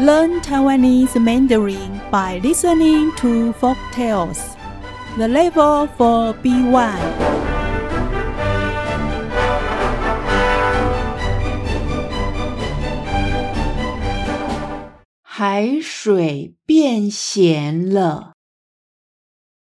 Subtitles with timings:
[0.00, 4.56] Learn Taiwanese Mandarin by listening to folk tales.
[5.18, 7.27] The level for B1.
[15.40, 18.32] 海水变咸了。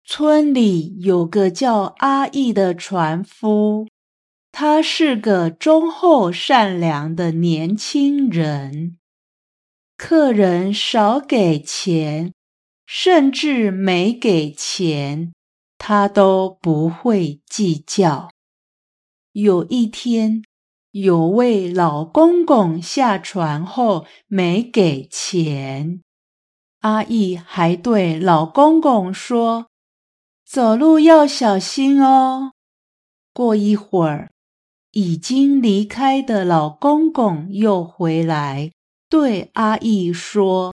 [0.07, 3.87] 村里有个叫阿义的船夫，
[4.51, 8.97] 他是个忠厚善良的年轻人。
[9.99, 12.33] 客人少给钱，
[12.87, 15.35] 甚至没给钱，
[15.77, 18.31] 他都不会计较。
[19.33, 20.43] 有一天，
[20.99, 26.01] 有位老公公下船后没给钱，
[26.81, 29.67] 阿义还对老公公说
[30.49, 32.53] ：“走路要小心哦。”
[33.35, 34.31] 过一会儿，
[34.93, 38.73] 已经离开的老公公又回来。
[39.11, 40.73] 对阿义说：“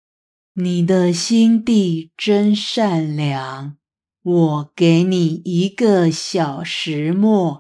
[0.56, 3.78] 你的心地真善良，
[4.22, 7.59] 我给你一个小石磨，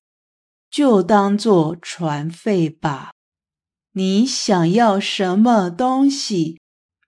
[0.79, 3.11] 就当做船费吧。
[3.91, 6.61] 你想要什么东西，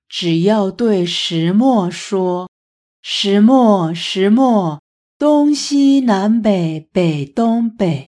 [0.10, 2.50] 只要对石墨说
[3.02, 4.82] ：‘石墨，石墨，
[5.18, 8.10] 东西南北，北东北，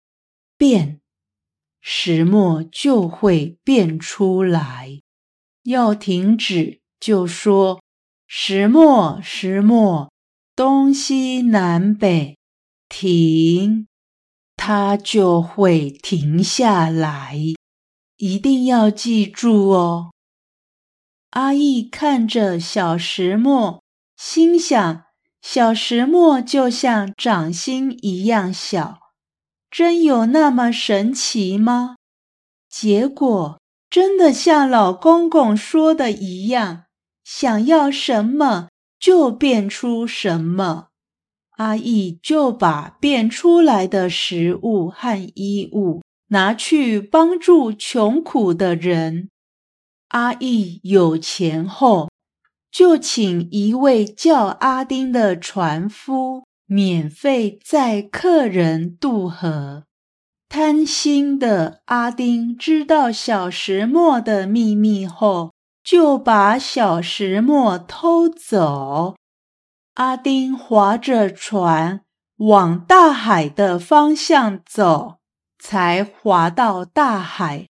[0.58, 1.00] 变，
[1.80, 5.02] 石墨就会变出来。’”
[5.66, 7.80] 要停止，就说
[8.26, 10.12] 石墨石墨，
[10.56, 12.40] 东西南北，
[12.90, 13.88] 停，
[14.56, 17.38] 它就会停下来。
[18.18, 20.12] 一定要记住哦。
[21.32, 23.82] 阿义看着小石磨，
[24.16, 25.04] 心想：
[25.42, 29.00] 小石磨就像掌心一样小，
[29.70, 31.96] 真有那么神奇吗？
[32.70, 33.60] 结果。
[33.90, 36.86] 真的像老公公说的一样，
[37.24, 40.88] 想要什么就变出什么。
[41.58, 49.30] 阿义就把变出来的食物和衣物拿去帮助穷苦的人。
[50.10, 52.10] 阿义有钱后，
[52.72, 59.84] 就请一位叫阿丁的船夫免费载客人渡河。
[60.50, 65.52] 贪心的阿丁知道小石磨的秘密后，
[65.84, 69.16] 就把小石磨偷走。
[69.96, 72.02] 阿丁划着船
[72.38, 75.20] 往大海的方向走，
[75.60, 77.68] 才划到大海。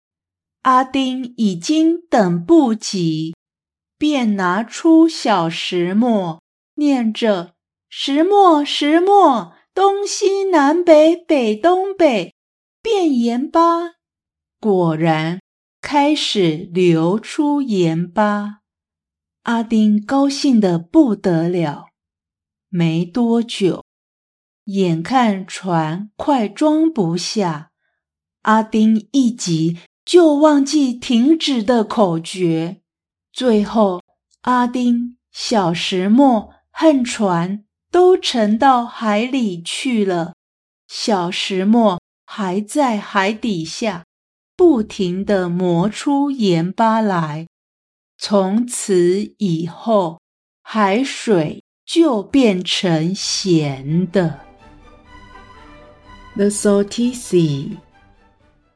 [0.62, 3.34] 阿丁已经等不及，
[3.96, 6.42] 便拿出小石磨，
[6.74, 7.54] 念着
[7.88, 12.34] ：“石磨，石磨，东西南北，北东北。”
[12.82, 13.92] 变盐巴，
[14.58, 15.40] 果然
[15.82, 18.60] 开始流出盐巴。
[19.42, 21.89] 阿丁高兴得不得了。
[22.70, 23.84] 没多久，
[24.64, 27.72] 眼看船快装不下，
[28.42, 32.80] 阿丁一急就忘记停止的口诀。
[33.32, 34.02] 最后，
[34.40, 40.32] 阿丁、小石磨和船都沉到海里去了。
[40.88, 42.00] 小石磨。
[42.32, 44.04] 还在海底下
[44.56, 47.48] 不停地磨出盐巴来，
[48.16, 50.20] 从此以后
[50.62, 54.41] 海水就变成咸的。
[56.35, 57.77] The Salty Sea.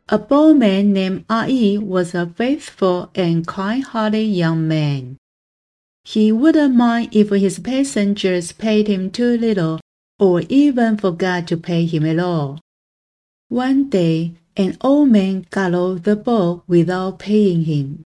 [0.07, 5.17] A boatman named Ai was a faithful and kind-hearted young man.
[6.03, 9.79] He wouldn't mind if his passengers paid him too little
[10.17, 12.59] or even forgot to pay him at all.
[13.49, 18.03] One day, an old man got off the boat without paying him.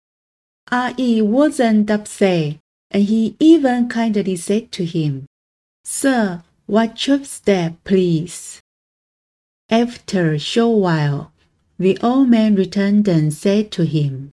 [0.71, 2.57] Ah wasn't upset,
[2.90, 5.26] and he even kindly said to him,
[5.84, 8.60] Sir, watch your step, please.
[9.70, 11.32] After a short while,
[11.78, 14.30] the old man returned and said to him,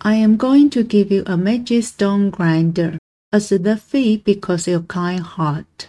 [0.00, 2.98] I am going to give you a magic stone grinder
[3.32, 5.88] as the fee because of your kind heart.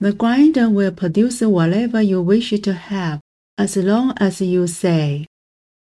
[0.00, 3.20] The grinder will produce whatever you wish to have
[3.58, 5.26] as long as you say,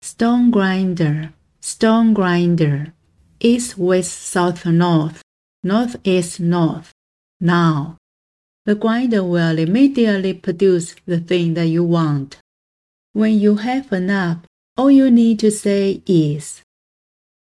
[0.02, 2.94] Stone grinder, stone grinder,
[3.40, 5.22] east, west, south, north,
[5.62, 6.92] north, east, north.
[7.40, 7.96] Now,
[8.66, 12.38] the grinder will immediately produce the thing that you want.
[13.12, 14.38] When you have enough,
[14.76, 16.62] all you need to say is,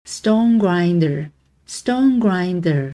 [0.05, 1.31] Stone grinder,
[1.65, 2.93] stone grinder.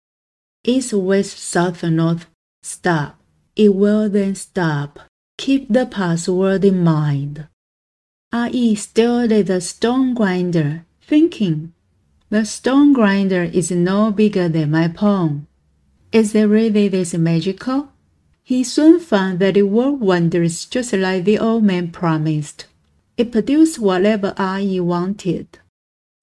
[0.64, 2.28] East, west, south, north,
[2.64, 3.20] stop.
[3.56, 5.00] It will then stop.
[5.38, 7.48] Keep the password in mind.
[8.32, 8.76] R.E.
[8.76, 11.74] stared at the stone grinder, thinking,
[12.32, 15.48] The stone grinder is no bigger than my palm.
[16.14, 17.90] Is it really this magical?
[18.42, 22.68] He soon found that it worked wonders just like the old man promised.
[23.18, 24.80] It produced whatever R.E.
[24.80, 25.60] wanted.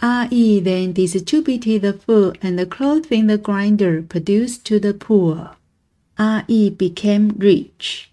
[0.00, 0.60] R.E.
[0.60, 5.56] then distributed the food and the clothing the grinder produced to the poor.
[6.18, 6.70] R.E.
[6.70, 8.10] became rich.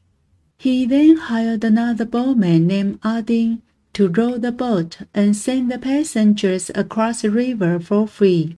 [0.57, 3.62] He then hired another boatman named Arding
[3.95, 8.56] to row the boat and send the passengers across the river for free.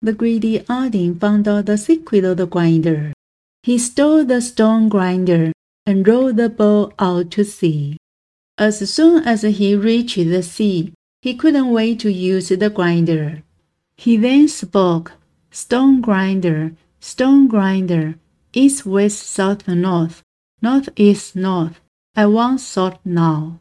[0.00, 3.12] The greedy Arding found out the secret of the grinder.
[3.62, 5.52] He stole the stone grinder
[5.86, 7.98] and rowed the boat out to sea.
[8.56, 13.42] As soon as he reached the sea, he couldn't wait to use the grinder.
[13.96, 15.12] He then spoke,
[15.50, 18.16] Stone grinder, stone grinder,
[18.52, 20.22] east, west, south, north,
[20.62, 21.80] north, east, north.
[22.16, 23.60] I want salt now.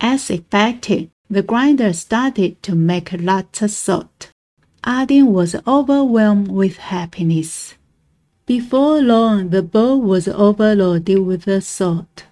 [0.00, 4.30] As expected, the grinder started to make lots of salt.
[4.82, 7.74] Arding was overwhelmed with happiness.
[8.46, 12.24] Before long, the boat was overloaded with the salt.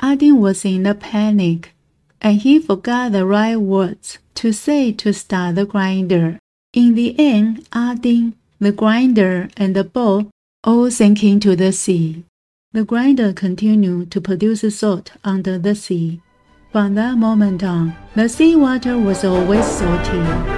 [0.00, 1.72] Arding was in a panic,
[2.20, 6.38] and he forgot the right words to say to start the grinder.
[6.72, 10.26] In the end, Arding, the grinder, and the boat
[10.64, 12.24] all sank into the sea.
[12.72, 16.20] The grinder continued to produce salt under the sea.
[16.70, 20.57] From that moment on, the sea water was always salty.